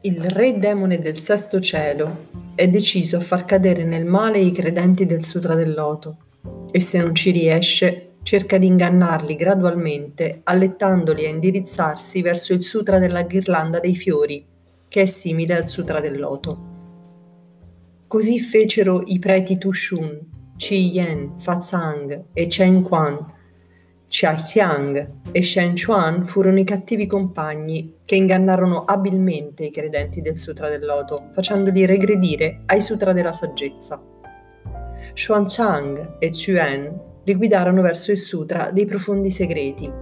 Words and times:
Il 0.00 0.22
re 0.30 0.56
demone 0.60 1.00
del 1.00 1.18
sesto 1.18 1.58
cielo 1.58 2.26
è 2.54 2.68
deciso 2.68 3.16
a 3.16 3.20
far 3.20 3.44
cadere 3.44 3.82
nel 3.82 4.04
male 4.04 4.38
i 4.38 4.52
credenti 4.52 5.06
del 5.06 5.24
Sutra 5.24 5.56
del 5.56 5.74
Loto 5.74 6.18
e 6.70 6.80
se 6.80 7.00
non 7.00 7.16
ci 7.16 7.32
riesce 7.32 8.12
cerca 8.22 8.58
di 8.58 8.68
ingannarli 8.68 9.34
gradualmente 9.34 10.42
allettandoli 10.44 11.26
a 11.26 11.30
indirizzarsi 11.30 12.22
verso 12.22 12.52
il 12.52 12.62
Sutra 12.62 13.00
della 13.00 13.24
ghirlanda 13.24 13.80
dei 13.80 13.96
fiori, 13.96 14.46
che 14.86 15.02
è 15.02 15.06
simile 15.06 15.54
al 15.54 15.66
Sutra 15.66 15.98
del 15.98 16.16
Loto. 16.16 16.76
Così 18.06 18.38
fecero 18.38 19.02
i 19.04 19.18
preti 19.18 19.58
Tushun, 19.58 20.54
Chi 20.56 20.92
Yen, 20.92 21.32
Fa 21.38 21.60
Zhang 21.60 22.26
e 22.32 22.46
Chen 22.46 22.82
Quan 22.82 23.18
Xia 24.08 24.34
e 25.32 25.42
Shen 25.42 25.74
Chuan 25.76 26.24
furono 26.24 26.58
i 26.58 26.64
cattivi 26.64 27.06
compagni 27.06 27.96
che 28.06 28.16
ingannarono 28.16 28.84
abilmente 28.84 29.64
i 29.64 29.70
credenti 29.70 30.22
del 30.22 30.38
Sutra 30.38 30.70
del 30.70 30.84
Loto, 30.86 31.28
facendoli 31.32 31.84
regredire 31.84 32.62
ai 32.66 32.80
Sutra 32.80 33.12
della 33.12 33.32
saggezza. 33.32 34.02
Xuanzang 35.12 36.16
e 36.18 36.30
Chuan 36.30 37.00
li 37.22 37.34
guidarono 37.34 37.82
verso 37.82 38.10
il 38.10 38.16
Sutra 38.16 38.70
dei 38.70 38.86
profondi 38.86 39.30
segreti, 39.30 39.92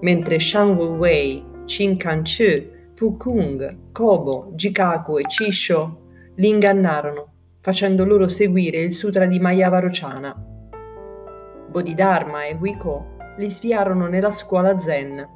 mentre 0.00 0.40
Shang 0.40 0.76
Wei, 0.76 1.44
Qin 1.66 1.96
Kanchu, 1.96 2.66
Pu 2.94 3.16
Kung, 3.16 3.92
Kobo, 3.92 4.50
Jikaku 4.54 5.18
e 5.18 5.22
Chisho 5.22 6.00
li 6.34 6.48
ingannarono, 6.48 7.32
facendo 7.60 8.04
loro 8.04 8.26
seguire 8.26 8.78
il 8.78 8.92
Sutra 8.92 9.26
di 9.26 9.38
Mayavarochana. 9.38 10.46
Bodhidharma 11.70 12.46
e 12.46 12.56
Huiko 12.58 13.18
li 13.40 13.50
sviarono 13.50 14.06
nella 14.06 14.30
scuola 14.30 14.78
zen. 14.78 15.26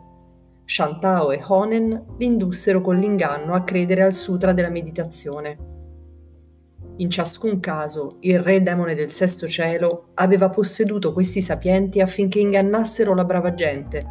Shantao 0.66 1.32
e 1.32 1.42
Honen 1.42 2.04
li 2.18 2.26
indussero 2.26 2.82
con 2.82 2.96
l'inganno 2.96 3.54
a 3.54 3.64
credere 3.64 4.02
al 4.02 4.14
sutra 4.14 4.52
della 4.52 4.68
meditazione. 4.68 5.72
In 6.98 7.10
ciascun 7.10 7.58
caso, 7.60 8.18
il 8.20 8.38
re 8.38 8.62
demone 8.62 8.94
del 8.94 9.10
sesto 9.10 9.48
cielo 9.48 10.10
aveva 10.14 10.50
posseduto 10.50 11.12
questi 11.12 11.40
sapienti 11.40 12.00
affinché 12.00 12.38
ingannassero 12.38 13.14
la 13.14 13.24
brava 13.24 13.54
gente, 13.54 14.04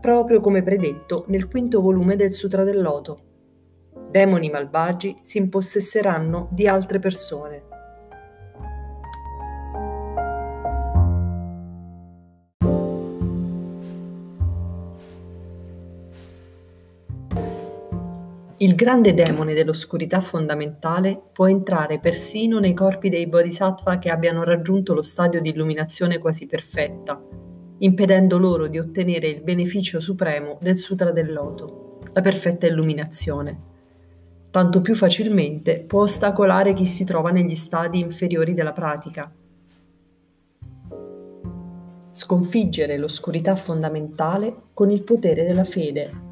proprio 0.00 0.40
come 0.40 0.62
predetto 0.62 1.24
nel 1.28 1.48
quinto 1.48 1.80
volume 1.80 2.16
del 2.16 2.32
Sutra 2.32 2.64
del 2.64 2.82
Loto. 2.82 3.22
Demoni 4.10 4.50
malvagi 4.50 5.16
si 5.22 5.38
impossesseranno 5.38 6.48
di 6.50 6.66
altre 6.66 6.98
persone. 6.98 7.67
Grande 18.78 19.12
demone 19.12 19.54
dell'oscurità 19.54 20.20
fondamentale 20.20 21.20
può 21.32 21.48
entrare 21.48 21.98
persino 21.98 22.60
nei 22.60 22.74
corpi 22.74 23.08
dei 23.08 23.26
bodhisattva 23.26 23.98
che 23.98 24.08
abbiano 24.08 24.44
raggiunto 24.44 24.94
lo 24.94 25.02
stadio 25.02 25.40
di 25.40 25.48
illuminazione 25.48 26.18
quasi 26.18 26.46
perfetta, 26.46 27.20
impedendo 27.78 28.38
loro 28.38 28.68
di 28.68 28.78
ottenere 28.78 29.26
il 29.26 29.42
beneficio 29.42 29.98
supremo 29.98 30.58
del 30.60 30.76
Sutra 30.76 31.10
del 31.10 31.32
Loto, 31.32 31.98
la 32.12 32.20
perfetta 32.20 32.68
illuminazione. 32.68 33.62
Tanto 34.52 34.80
più 34.80 34.94
facilmente 34.94 35.80
può 35.80 36.02
ostacolare 36.02 36.72
chi 36.72 36.86
si 36.86 37.02
trova 37.02 37.32
negli 37.32 37.56
stadi 37.56 37.98
inferiori 37.98 38.54
della 38.54 38.72
pratica. 38.72 39.28
Sconfiggere 42.12 42.96
l'oscurità 42.96 43.56
fondamentale 43.56 44.54
con 44.72 44.92
il 44.92 45.02
potere 45.02 45.44
della 45.44 45.64
fede 45.64 46.26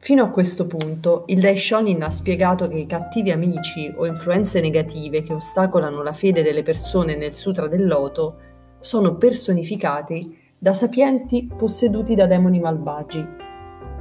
Fino 0.00 0.22
a 0.22 0.30
questo 0.30 0.66
punto, 0.66 1.24
il 1.26 1.40
Daishonin 1.40 2.02
ha 2.02 2.10
spiegato 2.10 2.68
che 2.68 2.78
i 2.78 2.86
cattivi 2.86 3.32
amici 3.32 3.92
o 3.94 4.06
influenze 4.06 4.60
negative 4.60 5.22
che 5.22 5.34
ostacolano 5.34 6.02
la 6.02 6.12
fede 6.12 6.42
delle 6.42 6.62
persone 6.62 7.16
nel 7.16 7.34
Sutra 7.34 7.66
del 7.66 7.86
Loto 7.86 8.36
sono 8.80 9.16
personificati 9.16 10.38
da 10.56 10.72
sapienti 10.72 11.50
posseduti 11.54 12.14
da 12.14 12.26
demoni 12.26 12.60
malvagi 12.60 13.26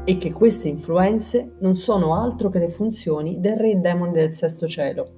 e 0.05 0.15
che 0.15 0.31
queste 0.31 0.69
influenze 0.69 1.55
non 1.59 1.73
sono 1.73 2.15
altro 2.15 2.49
che 2.49 2.59
le 2.59 2.69
funzioni 2.69 3.39
del 3.39 3.57
re 3.57 3.81
demone 3.81 4.11
del 4.11 4.31
sesto 4.31 4.67
cielo. 4.67 5.09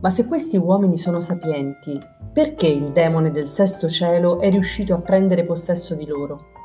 Ma 0.00 0.10
se 0.10 0.26
questi 0.26 0.56
uomini 0.56 0.96
sono 0.96 1.20
sapienti, 1.20 1.98
perché 2.32 2.66
il 2.66 2.92
demone 2.92 3.30
del 3.30 3.48
sesto 3.48 3.88
cielo 3.88 4.40
è 4.40 4.50
riuscito 4.50 4.94
a 4.94 5.00
prendere 5.00 5.44
possesso 5.44 5.94
di 5.94 6.06
loro? 6.06 6.55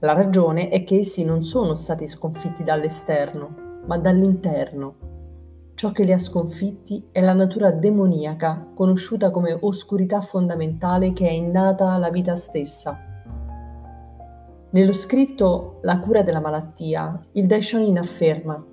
La 0.00 0.12
ragione 0.12 0.68
è 0.68 0.84
che 0.84 0.98
essi 0.98 1.24
non 1.24 1.42
sono 1.42 1.74
stati 1.74 2.06
sconfitti 2.06 2.62
dall'esterno, 2.62 3.82
ma 3.86 3.98
dall'interno. 3.98 4.94
Ciò 5.74 5.90
che 5.90 6.04
li 6.04 6.12
ha 6.12 6.18
sconfitti 6.18 7.08
è 7.10 7.20
la 7.20 7.32
natura 7.32 7.72
demoniaca, 7.72 8.70
conosciuta 8.74 9.32
come 9.32 9.56
oscurità 9.60 10.20
fondamentale 10.20 11.12
che 11.12 11.26
è 11.26 11.32
innata 11.32 11.90
alla 11.90 12.10
vita 12.10 12.36
stessa. 12.36 12.96
Nello 14.70 14.92
scritto 14.92 15.78
La 15.82 15.98
cura 15.98 16.22
della 16.22 16.40
malattia, 16.40 17.20
il 17.32 17.46
Daishonin 17.46 17.98
afferma 17.98 18.64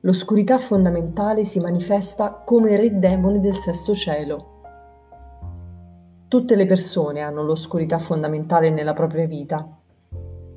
L'oscurità 0.00 0.58
fondamentale 0.58 1.46
si 1.46 1.60
manifesta 1.60 2.42
come 2.44 2.76
re 2.76 2.98
demone 2.98 3.40
del 3.40 3.56
sesto 3.56 3.94
cielo. 3.94 4.52
Tutte 6.28 6.56
le 6.56 6.66
persone 6.66 7.22
hanno 7.22 7.42
l'oscurità 7.42 7.98
fondamentale 7.98 8.68
nella 8.70 8.92
propria 8.92 9.26
vita, 9.26 9.80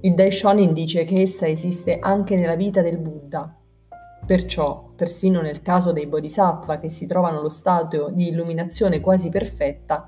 il 0.02 0.14
Daishonin 0.14 0.72
dice 0.72 1.04
che 1.04 1.22
essa 1.22 1.46
esiste 1.46 2.00
anche 2.00 2.38
nella 2.38 2.56
vita 2.56 2.82
del 2.82 3.00
Buddha. 3.00 3.54
Perciò, 4.26 4.92
persino 4.96 5.42
nel 5.42 5.62
caso 5.62 5.92
dei 5.92 6.08
bodhisattva 6.08 6.78
che 6.78 6.88
si 6.88 7.06
trovano 7.06 7.40
allo 7.40 7.50
stadio 7.50 8.10
di 8.10 8.30
illuminazione 8.30 9.02
quasi 9.02 9.30
perfetta, 9.30 10.06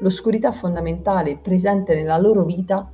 l'oscurità 0.00 0.52
fondamentale 0.52 1.38
presente 1.38 1.94
nella 1.94 2.18
loro 2.18 2.44
vita 2.44 2.90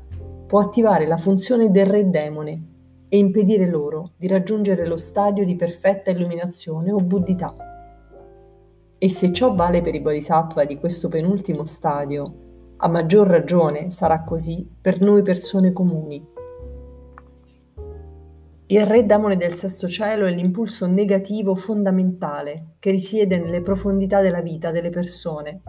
può 0.47 0.61
attivare 0.61 1.07
la 1.07 1.17
funzione 1.17 1.71
del 1.71 1.87
re 1.87 2.09
demone 2.09 2.63
e 3.09 3.19
impedire 3.19 3.67
loro 3.67 4.13
di 4.17 4.29
raggiungere 4.29 4.87
lo 4.87 4.97
stadio 4.97 5.45
di 5.45 5.57
perfetta 5.57 6.11
illuminazione 6.11 6.93
o 6.93 6.99
buddhità. 6.99 7.57
E 8.99 9.09
se 9.09 9.33
ciò 9.33 9.55
vale 9.55 9.83
per 9.83 9.95
i 9.95 10.01
bodhisattva 10.01 10.65
di 10.65 10.79
questo 10.79 11.09
penultimo 11.09 11.67
stadio, 11.67 12.35
a 12.77 12.89
maggior 12.89 13.27
ragione 13.27 13.91
sarà 13.91 14.23
così 14.23 14.69
per 14.81 15.01
noi 15.01 15.23
persone 15.23 15.73
comuni. 15.73 16.35
Il 18.69 18.85
re 18.85 19.07
demone 19.07 19.37
del 19.37 19.55
sesto 19.55 19.87
cielo 19.87 20.27
è 20.27 20.33
l'impulso 20.33 20.87
negativo 20.87 21.55
fondamentale 21.55 22.75
che 22.81 22.91
risiede 22.91 23.39
nelle 23.39 23.63
profondità 23.63 24.21
della 24.21 24.41
vita 24.41 24.73
delle 24.73 24.91
persone. 24.91 25.63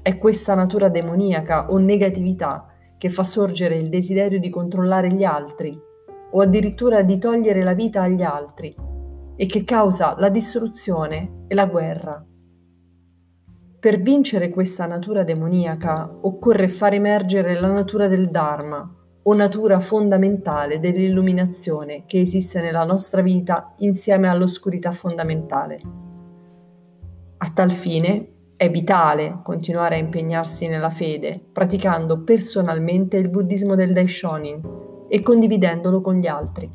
È 0.00 0.16
questa 0.16 0.54
natura 0.54 0.88
demoniaca 0.88 1.70
o 1.70 1.76
negatività 1.76 2.66
che 2.96 3.10
fa 3.10 3.22
sorgere 3.22 3.74
il 3.74 3.90
desiderio 3.90 4.38
di 4.40 4.48
controllare 4.48 5.12
gli 5.12 5.24
altri 5.24 5.78
o 6.32 6.40
addirittura 6.40 7.02
di 7.02 7.18
togliere 7.18 7.62
la 7.62 7.74
vita 7.74 8.00
agli 8.00 8.22
altri 8.22 8.74
e 9.36 9.44
che 9.44 9.62
causa 9.64 10.14
la 10.18 10.30
distruzione 10.30 11.44
e 11.48 11.54
la 11.54 11.66
guerra. 11.66 12.24
Per 13.78 14.00
vincere 14.00 14.48
questa 14.48 14.86
natura 14.86 15.22
demoniaca 15.22 16.10
occorre 16.22 16.68
far 16.68 16.94
emergere 16.94 17.60
la 17.60 17.70
natura 17.70 18.08
del 18.08 18.30
Dharma, 18.30 18.99
o 19.30 19.34
natura 19.34 19.78
fondamentale 19.78 20.80
dell'illuminazione 20.80 22.02
che 22.04 22.18
esiste 22.18 22.60
nella 22.60 22.82
nostra 22.82 23.22
vita 23.22 23.74
insieme 23.78 24.28
all'oscurità 24.28 24.90
fondamentale. 24.90 25.80
A 27.36 27.50
tal 27.54 27.70
fine 27.70 28.28
è 28.56 28.68
vitale 28.68 29.38
continuare 29.44 29.94
a 29.94 29.98
impegnarsi 29.98 30.66
nella 30.66 30.90
fede, 30.90 31.40
praticando 31.52 32.22
personalmente 32.22 33.18
il 33.18 33.28
buddismo 33.28 33.76
del 33.76 33.92
Daishonin 33.92 35.06
e 35.08 35.22
condividendolo 35.22 36.00
con 36.00 36.16
gli 36.16 36.26
altri. 36.26 36.68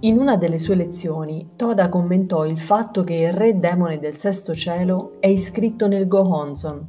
In 0.00 0.18
una 0.18 0.36
delle 0.36 0.58
sue 0.58 0.74
lezioni, 0.74 1.50
Toda 1.54 1.88
commentò 1.88 2.44
il 2.44 2.58
fatto 2.58 3.04
che 3.04 3.14
il 3.14 3.32
re 3.32 3.56
demone 3.60 4.00
del 4.00 4.16
sesto 4.16 4.52
cielo 4.52 5.12
è 5.20 5.28
iscritto 5.28 5.86
nel 5.86 6.08
Gohonzon, 6.08 6.88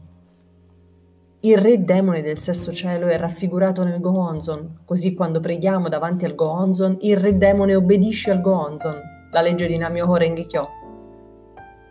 il 1.46 1.58
re 1.58 1.84
demone 1.84 2.22
del 2.22 2.38
sesto 2.38 2.72
cielo 2.72 3.08
è 3.08 3.18
raffigurato 3.18 3.84
nel 3.84 4.00
Gohonzon, 4.00 4.80
così 4.86 5.14
quando 5.14 5.42
preghiamo 5.42 5.90
davanti 5.90 6.24
al 6.24 6.36
Gohonzon, 6.36 7.00
il 7.02 7.18
re 7.18 7.36
demone 7.36 7.76
obbedisce 7.76 8.32
al 8.32 8.40
Gohonzon, 8.40 8.96
la 9.30 9.42
legge 9.42 9.68
di 9.68 9.76
Namyoho 9.76 10.16
Renge-kyo. 10.16 10.70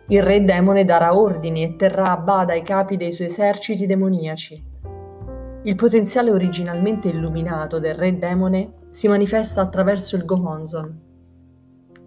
Il 0.07 0.23
re 0.23 0.43
demone 0.43 0.85
darà 0.85 1.15
ordini 1.15 1.61
e 1.63 1.75
terrà 1.75 2.13
a 2.13 2.17
bada 2.17 2.55
i 2.55 2.63
capi 2.63 2.97
dei 2.97 3.11
suoi 3.11 3.27
eserciti 3.27 3.85
demoniaci. 3.85 4.71
Il 5.65 5.75
potenziale 5.75 6.31
originalmente 6.31 7.09
illuminato 7.09 7.77
del 7.77 7.93
re 7.93 8.17
demone 8.17 8.73
si 8.89 9.07
manifesta 9.07 9.61
attraverso 9.61 10.15
il 10.15 10.25
Gohonzon. 10.25 11.01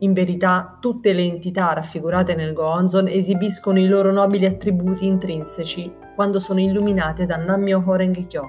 In 0.00 0.12
verità, 0.12 0.78
tutte 0.80 1.12
le 1.12 1.22
entità 1.22 1.72
raffigurate 1.72 2.34
nel 2.34 2.52
Gohonzon 2.52 3.06
esibiscono 3.06 3.78
i 3.78 3.86
loro 3.86 4.10
nobili 4.10 4.46
attributi 4.46 5.06
intrinseci 5.06 6.04
quando 6.16 6.40
sono 6.40 6.60
illuminate 6.60 7.26
da 7.26 7.36
Nammyo 7.36 7.84
Horengekyo. 7.86 8.44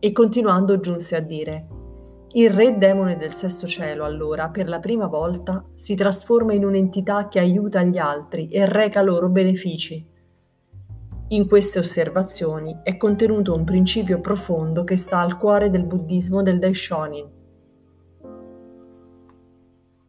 e 0.00 0.12
continuando 0.12 0.78
giunse 0.78 1.16
a 1.16 1.20
dire 1.20 1.66
il 2.32 2.50
re 2.50 2.76
demone 2.76 3.16
del 3.16 3.32
sesto 3.32 3.66
cielo, 3.66 4.04
allora, 4.04 4.50
per 4.50 4.68
la 4.68 4.80
prima 4.80 5.06
volta, 5.06 5.64
si 5.74 5.94
trasforma 5.94 6.52
in 6.52 6.64
un'entità 6.64 7.26
che 7.26 7.38
aiuta 7.38 7.82
gli 7.82 7.96
altri 7.96 8.48
e 8.48 8.66
reca 8.66 9.00
loro 9.00 9.30
benefici. 9.30 10.06
In 11.28 11.48
queste 11.48 11.78
osservazioni 11.78 12.80
è 12.82 12.98
contenuto 12.98 13.54
un 13.54 13.64
principio 13.64 14.20
profondo 14.20 14.84
che 14.84 14.96
sta 14.96 15.20
al 15.20 15.38
cuore 15.38 15.70
del 15.70 15.86
buddismo 15.86 16.42
del 16.42 16.58
Daishonin. 16.58 17.30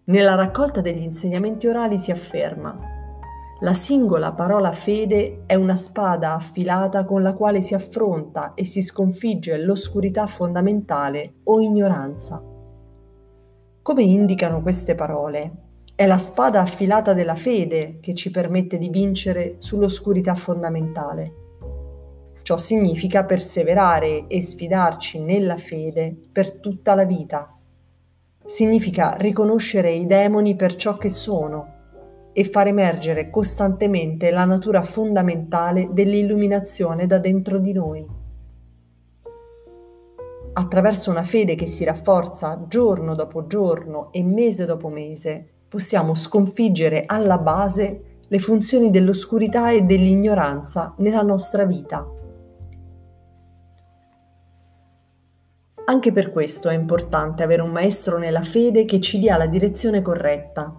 Nella 0.03 0.35
raccolta 0.35 0.81
degli 0.81 1.01
insegnamenti 1.01 1.67
orali 1.67 1.97
si 1.99 2.11
afferma 2.11 2.98
la 3.61 3.73
singola 3.73 4.31
parola 4.31 4.71
fede 4.71 5.43
è 5.45 5.53
una 5.55 5.75
spada 5.75 6.33
affilata 6.33 7.03
con 7.03 7.21
la 7.21 7.35
quale 7.35 7.61
si 7.61 7.73
affronta 7.73 8.53
e 8.53 8.63
si 8.63 8.81
sconfigge 8.81 9.57
l'oscurità 9.57 10.27
fondamentale 10.27 11.39
o 11.43 11.59
ignoranza. 11.59 12.41
Come 13.81 14.03
indicano 14.03 14.61
queste 14.61 14.95
parole, 14.95 15.51
è 15.93 16.05
la 16.05 16.17
spada 16.17 16.61
affilata 16.61 17.13
della 17.13 17.35
fede 17.35 17.99
che 17.99 18.13
ci 18.13 18.31
permette 18.31 18.77
di 18.77 18.87
vincere 18.87 19.55
sull'oscurità 19.57 20.35
fondamentale. 20.35 21.33
Ciò 22.41 22.57
significa 22.57 23.25
perseverare 23.25 24.27
e 24.27 24.41
sfidarci 24.41 25.19
nella 25.19 25.57
fede 25.57 26.15
per 26.31 26.59
tutta 26.59 26.95
la 26.95 27.03
vita. 27.03 27.53
Significa 28.45 29.15
riconoscere 29.17 29.91
i 29.91 30.05
demoni 30.05 30.55
per 30.55 30.75
ciò 30.75 30.95
che 30.95 31.09
sono 31.09 31.78
e 32.31 32.43
far 32.43 32.67
emergere 32.67 33.29
costantemente 33.29 34.31
la 34.31 34.45
natura 34.45 34.83
fondamentale 34.83 35.89
dell'illuminazione 35.91 37.07
da 37.07 37.17
dentro 37.17 37.57
di 37.57 37.73
noi. 37.73 38.07
Attraverso 40.53 41.09
una 41.09 41.23
fede 41.23 41.55
che 41.55 41.65
si 41.65 41.83
rafforza 41.83 42.65
giorno 42.67 43.15
dopo 43.15 43.47
giorno 43.47 44.11
e 44.11 44.23
mese 44.23 44.65
dopo 44.65 44.89
mese, 44.89 45.47
possiamo 45.67 46.15
sconfiggere 46.15 47.03
alla 47.05 47.37
base 47.37 48.03
le 48.27 48.39
funzioni 48.39 48.89
dell'oscurità 48.89 49.71
e 49.71 49.83
dell'ignoranza 49.83 50.93
nella 50.97 51.21
nostra 51.21 51.65
vita. 51.65 52.07
Anche 55.85 56.11
per 56.11 56.31
questo 56.31 56.69
è 56.69 56.75
importante 56.75 57.41
avere 57.41 57.63
un 57.63 57.71
maestro 57.71 58.19
nella 58.19 58.43
fede 58.43 58.85
che 58.85 58.99
ci 58.99 59.17
dia 59.17 59.37
la 59.37 59.47
direzione 59.47 60.03
corretta 60.03 60.75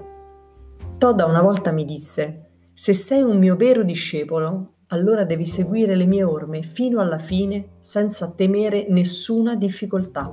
Toda 1.01 1.25
una 1.25 1.41
volta 1.41 1.73
mi 1.73 1.87
disse, 1.87 2.49
se 2.75 2.93
sei 2.93 3.23
un 3.23 3.39
mio 3.39 3.57
vero 3.57 3.83
discepolo, 3.83 4.75
allora 4.89 5.25
devi 5.25 5.47
seguire 5.47 5.95
le 5.95 6.05
mie 6.05 6.25
orme 6.25 6.61
fino 6.61 7.01
alla 7.01 7.17
fine 7.17 7.77
senza 7.79 8.31
temere 8.33 8.85
nessuna 8.87 9.55
difficoltà. 9.55 10.31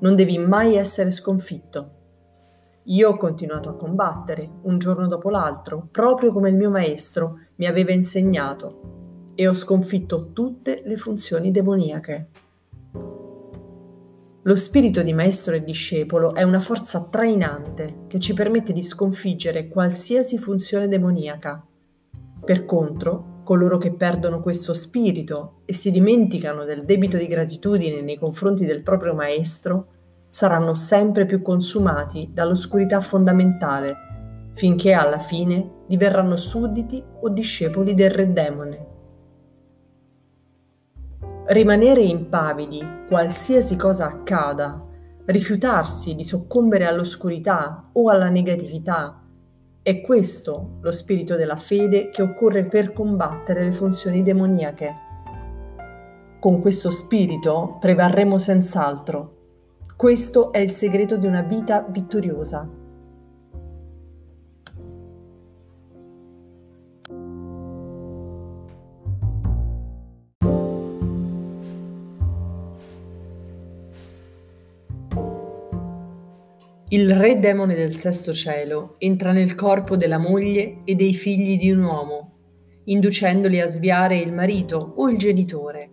Non 0.00 0.16
devi 0.16 0.36
mai 0.38 0.74
essere 0.74 1.12
sconfitto. 1.12 1.90
Io 2.86 3.10
ho 3.10 3.16
continuato 3.16 3.68
a 3.68 3.76
combattere, 3.76 4.50
un 4.62 4.78
giorno 4.78 5.06
dopo 5.06 5.30
l'altro, 5.30 5.86
proprio 5.92 6.32
come 6.32 6.50
il 6.50 6.56
mio 6.56 6.70
maestro 6.70 7.38
mi 7.54 7.66
aveva 7.66 7.92
insegnato, 7.92 9.30
e 9.36 9.46
ho 9.46 9.54
sconfitto 9.54 10.32
tutte 10.32 10.82
le 10.84 10.96
funzioni 10.96 11.52
demoniache. 11.52 12.30
Lo 14.44 14.56
spirito 14.56 15.02
di 15.02 15.12
maestro 15.12 15.54
e 15.54 15.62
discepolo 15.62 16.34
è 16.34 16.42
una 16.42 16.58
forza 16.58 17.06
trainante 17.08 18.06
che 18.08 18.18
ci 18.18 18.34
permette 18.34 18.72
di 18.72 18.82
sconfiggere 18.82 19.68
qualsiasi 19.68 20.36
funzione 20.36 20.88
demoniaca. 20.88 21.64
Per 22.44 22.64
contro, 22.64 23.42
coloro 23.44 23.78
che 23.78 23.94
perdono 23.94 24.42
questo 24.42 24.72
spirito 24.72 25.60
e 25.64 25.74
si 25.74 25.92
dimenticano 25.92 26.64
del 26.64 26.84
debito 26.84 27.18
di 27.18 27.28
gratitudine 27.28 28.00
nei 28.00 28.16
confronti 28.16 28.64
del 28.64 28.82
proprio 28.82 29.14
maestro, 29.14 29.86
saranno 30.28 30.74
sempre 30.74 31.24
più 31.24 31.40
consumati 31.40 32.30
dall'oscurità 32.32 32.98
fondamentale, 32.98 33.94
finché 34.54 34.92
alla 34.92 35.20
fine 35.20 35.84
diverranno 35.86 36.36
sudditi 36.36 37.00
o 37.20 37.28
discepoli 37.28 37.94
del 37.94 38.10
re 38.10 38.32
demone. 38.32 38.91
Rimanere 41.44 42.02
impavidi 42.02 42.80
qualsiasi 43.08 43.74
cosa 43.74 44.06
accada, 44.06 44.86
rifiutarsi 45.24 46.14
di 46.14 46.22
soccombere 46.22 46.86
all'oscurità 46.86 47.82
o 47.94 48.08
alla 48.10 48.28
negatività, 48.28 49.20
è 49.82 50.00
questo 50.00 50.78
lo 50.80 50.92
spirito 50.92 51.34
della 51.34 51.56
fede 51.56 52.10
che 52.10 52.22
occorre 52.22 52.66
per 52.66 52.92
combattere 52.92 53.64
le 53.64 53.72
funzioni 53.72 54.22
demoniache. 54.22 54.94
Con 56.38 56.60
questo 56.60 56.90
spirito 56.90 57.76
prevarremo 57.80 58.38
senz'altro. 58.38 59.38
Questo 59.96 60.52
è 60.52 60.58
il 60.58 60.70
segreto 60.70 61.16
di 61.16 61.26
una 61.26 61.42
vita 61.42 61.84
vittoriosa. 61.88 62.81
Il 76.92 77.16
re 77.16 77.38
demone 77.38 77.74
del 77.74 77.96
sesto 77.96 78.34
cielo 78.34 78.96
entra 78.98 79.32
nel 79.32 79.54
corpo 79.54 79.96
della 79.96 80.18
moglie 80.18 80.82
e 80.84 80.94
dei 80.94 81.14
figli 81.14 81.58
di 81.58 81.70
un 81.70 81.82
uomo, 81.84 82.32
inducendoli 82.84 83.60
a 83.60 83.66
sviare 83.66 84.18
il 84.18 84.30
marito 84.30 84.92
o 84.96 85.08
il 85.08 85.16
genitore. 85.16 85.90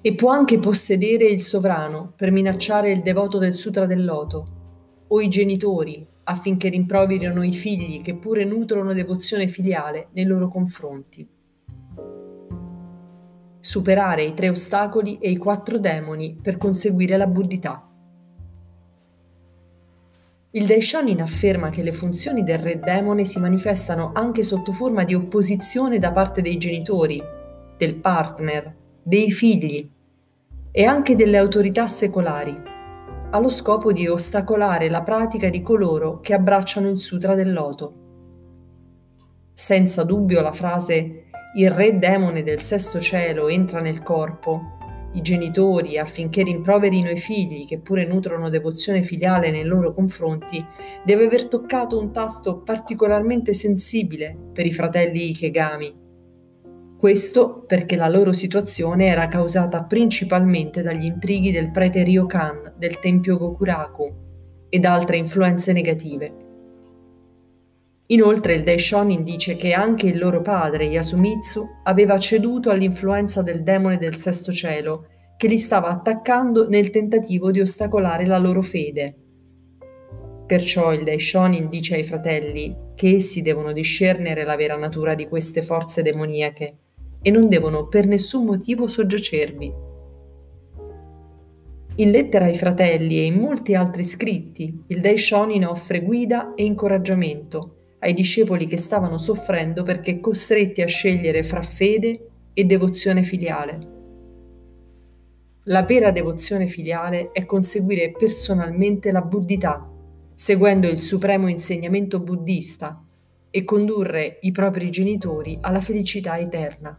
E 0.00 0.14
può 0.16 0.30
anche 0.30 0.58
possedere 0.58 1.26
il 1.26 1.40
sovrano 1.40 2.14
per 2.16 2.32
minacciare 2.32 2.90
il 2.90 3.00
devoto 3.00 3.38
del 3.38 3.54
Sutra 3.54 3.86
del 3.86 4.04
Loto, 4.04 5.04
o 5.06 5.20
i 5.20 5.28
genitori 5.28 6.04
affinché 6.24 6.68
rimproverino 6.68 7.44
i 7.44 7.54
figli 7.54 8.02
che 8.02 8.16
pure 8.16 8.44
nutrono 8.44 8.94
devozione 8.94 9.46
filiale 9.46 10.08
nei 10.14 10.24
loro 10.24 10.48
confronti. 10.48 11.28
Superare 13.60 14.24
i 14.24 14.34
tre 14.34 14.48
ostacoli 14.48 15.18
e 15.20 15.30
i 15.30 15.36
quattro 15.36 15.78
demoni 15.78 16.36
per 16.42 16.56
conseguire 16.56 17.16
la 17.16 17.28
buddhità. 17.28 17.87
Il 20.52 20.64
Daishonin 20.64 21.20
afferma 21.20 21.68
che 21.68 21.82
le 21.82 21.92
funzioni 21.92 22.42
del 22.42 22.58
re 22.58 22.78
demone 22.78 23.24
si 23.24 23.38
manifestano 23.38 24.12
anche 24.14 24.42
sotto 24.42 24.72
forma 24.72 25.04
di 25.04 25.12
opposizione 25.12 25.98
da 25.98 26.10
parte 26.10 26.40
dei 26.40 26.56
genitori, 26.56 27.22
del 27.76 27.96
partner, 27.96 28.74
dei 29.02 29.30
figli 29.30 29.90
e 30.70 30.84
anche 30.86 31.16
delle 31.16 31.36
autorità 31.36 31.86
secolari, 31.86 32.56
allo 33.30 33.50
scopo 33.50 33.92
di 33.92 34.08
ostacolare 34.08 34.88
la 34.88 35.02
pratica 35.02 35.50
di 35.50 35.60
coloro 35.60 36.20
che 36.20 36.32
abbracciano 36.32 36.88
il 36.88 36.96
Sutra 36.96 37.34
del 37.34 37.52
Loto. 37.52 37.94
Senza 39.52 40.02
dubbio 40.02 40.40
la 40.40 40.52
frase 40.52 41.24
il 41.56 41.70
re 41.70 41.98
demone 41.98 42.42
del 42.42 42.60
sesto 42.60 43.00
cielo 43.00 43.48
entra 43.48 43.80
nel 43.80 44.02
corpo 44.02 44.77
i 45.12 45.22
genitori 45.22 45.98
affinché 45.98 46.42
rimproverino 46.42 47.10
i 47.10 47.18
figli 47.18 47.66
che 47.66 47.78
pure 47.78 48.06
nutrono 48.06 48.48
devozione 48.48 49.02
filiale 49.02 49.50
nei 49.50 49.64
loro 49.64 49.92
confronti, 49.94 50.64
deve 51.04 51.26
aver 51.26 51.48
toccato 51.48 51.98
un 51.98 52.12
tasto 52.12 52.60
particolarmente 52.62 53.52
sensibile 53.54 54.36
per 54.52 54.66
i 54.66 54.72
fratelli 54.72 55.30
Ikegami. 55.30 56.06
Questo 56.98 57.64
perché 57.66 57.94
la 57.96 58.08
loro 58.08 58.32
situazione 58.32 59.06
era 59.06 59.28
causata 59.28 59.84
principalmente 59.84 60.82
dagli 60.82 61.04
intrighi 61.04 61.52
del 61.52 61.70
prete 61.70 62.02
Ryokan 62.02 62.74
del 62.76 62.98
tempio 62.98 63.36
Gokuraku 63.36 64.12
ed 64.68 64.84
altre 64.84 65.16
influenze 65.16 65.72
negative. 65.72 66.47
Inoltre 68.10 68.54
il 68.54 68.62
Daishonin 68.62 69.22
dice 69.22 69.56
che 69.56 69.74
anche 69.74 70.06
il 70.06 70.16
loro 70.16 70.40
padre, 70.40 70.86
Yasumitsu, 70.86 71.66
aveva 71.84 72.18
ceduto 72.18 72.70
all'influenza 72.70 73.42
del 73.42 73.62
demone 73.62 73.98
del 73.98 74.16
sesto 74.16 74.50
cielo, 74.50 75.08
che 75.36 75.46
li 75.46 75.58
stava 75.58 75.88
attaccando 75.88 76.68
nel 76.70 76.88
tentativo 76.88 77.50
di 77.50 77.60
ostacolare 77.60 78.24
la 78.24 78.38
loro 78.38 78.62
fede. 78.62 79.14
Perciò 80.46 80.94
il 80.94 81.04
Daishonin 81.04 81.68
dice 81.68 81.96
ai 81.96 82.02
fratelli 82.02 82.74
che 82.94 83.14
essi 83.16 83.42
devono 83.42 83.72
discernere 83.72 84.44
la 84.44 84.56
vera 84.56 84.76
natura 84.76 85.14
di 85.14 85.26
queste 85.26 85.60
forze 85.60 86.00
demoniache 86.00 86.78
e 87.20 87.30
non 87.30 87.48
devono 87.50 87.88
per 87.88 88.06
nessun 88.06 88.46
motivo 88.46 88.88
soggiacervi. 88.88 89.86
In 91.96 92.10
lettera 92.10 92.46
ai 92.46 92.56
fratelli 92.56 93.18
e 93.18 93.24
in 93.24 93.34
molti 93.34 93.74
altri 93.74 94.02
scritti, 94.02 94.84
il 94.86 95.02
Daishonin 95.02 95.66
offre 95.66 96.00
guida 96.00 96.54
e 96.54 96.64
incoraggiamento 96.64 97.77
ai 98.00 98.14
discepoli 98.14 98.66
che 98.66 98.76
stavano 98.76 99.18
soffrendo 99.18 99.82
perché 99.82 100.20
costretti 100.20 100.82
a 100.82 100.86
scegliere 100.86 101.42
fra 101.42 101.62
fede 101.62 102.28
e 102.52 102.64
devozione 102.64 103.22
filiale. 103.22 103.96
La 105.64 105.82
vera 105.82 106.10
devozione 106.10 106.66
filiale 106.66 107.30
è 107.32 107.44
conseguire 107.44 108.12
personalmente 108.12 109.12
la 109.12 109.20
buddhità, 109.20 109.86
seguendo 110.34 110.88
il 110.88 110.98
supremo 110.98 111.48
insegnamento 111.48 112.20
buddista 112.20 113.04
e 113.50 113.64
condurre 113.64 114.38
i 114.42 114.50
propri 114.50 114.90
genitori 114.90 115.58
alla 115.60 115.80
felicità 115.80 116.38
eterna. 116.38 116.98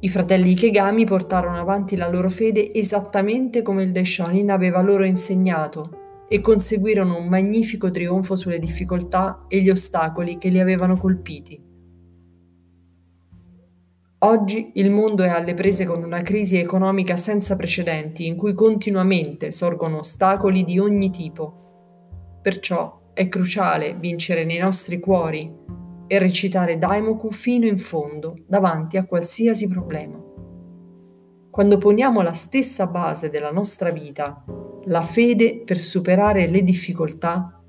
I 0.00 0.08
fratelli 0.08 0.50
Ikegami 0.50 1.04
portarono 1.04 1.58
avanti 1.58 1.96
la 1.96 2.08
loro 2.08 2.30
fede 2.30 2.72
esattamente 2.72 3.62
come 3.62 3.82
il 3.82 3.92
Daishonin 3.92 4.50
aveva 4.50 4.80
loro 4.80 5.04
insegnato 5.04 5.97
e 6.28 6.40
conseguirono 6.40 7.16
un 7.16 7.26
magnifico 7.26 7.90
trionfo 7.90 8.36
sulle 8.36 8.58
difficoltà 8.58 9.46
e 9.48 9.60
gli 9.60 9.70
ostacoli 9.70 10.36
che 10.36 10.50
li 10.50 10.60
avevano 10.60 10.96
colpiti. 10.96 11.66
Oggi 14.20 14.72
il 14.74 14.90
mondo 14.90 15.22
è 15.22 15.28
alle 15.28 15.54
prese 15.54 15.84
con 15.84 16.02
una 16.02 16.22
crisi 16.22 16.56
economica 16.56 17.16
senza 17.16 17.54
precedenti 17.54 18.26
in 18.26 18.36
cui 18.36 18.52
continuamente 18.52 19.52
sorgono 19.52 19.98
ostacoli 19.98 20.64
di 20.64 20.78
ogni 20.78 21.10
tipo. 21.10 22.40
Perciò 22.42 23.12
è 23.14 23.28
cruciale 23.28 23.94
vincere 23.94 24.44
nei 24.44 24.58
nostri 24.58 24.98
cuori 24.98 25.48
e 26.08 26.18
recitare 26.18 26.78
Daimoku 26.78 27.30
fino 27.30 27.66
in 27.66 27.78
fondo 27.78 28.34
davanti 28.46 28.96
a 28.96 29.04
qualsiasi 29.04 29.68
problema. 29.68 30.27
Quando 31.58 31.78
poniamo 31.78 32.20
la 32.20 32.34
stessa 32.34 32.86
base 32.86 33.30
della 33.30 33.50
nostra 33.50 33.90
vita, 33.90 34.44
la 34.84 35.02
fede 35.02 35.60
per 35.64 35.80
superare 35.80 36.46
le 36.46 36.62
difficoltà, 36.62 37.60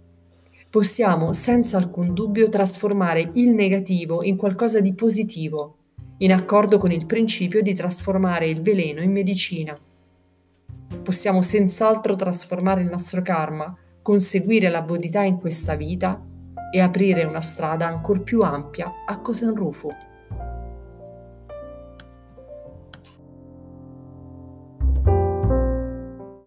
possiamo 0.69 1.33
senza 1.33 1.77
alcun 1.77 2.13
dubbio 2.13 2.49
trasformare 2.49 3.31
il 3.33 3.49
negativo 3.49 4.21
in 4.21 4.35
qualcosa 4.35 4.79
di 4.79 4.93
positivo 4.93 5.77
in 6.17 6.31
accordo 6.31 6.77
con 6.77 6.91
il 6.91 7.07
principio 7.07 7.63
di 7.63 7.73
trasformare 7.73 8.47
il 8.47 8.61
veleno 8.61 9.01
in 9.01 9.11
medicina. 9.11 9.75
Possiamo 11.01 11.41
senz'altro 11.41 12.13
trasformare 12.13 12.81
il 12.81 12.89
nostro 12.91 13.23
karma, 13.23 13.75
conseguire 14.03 14.69
la 14.69 14.83
bodità 14.83 15.23
in 15.23 15.39
questa 15.39 15.73
vita 15.73 16.23
e 16.71 16.79
aprire 16.79 17.23
una 17.23 17.41
strada 17.41 17.87
ancora 17.87 18.19
più 18.19 18.43
ampia 18.43 19.03
a 19.07 19.19
Kosan 19.19 19.55
Rufu. 19.55 19.89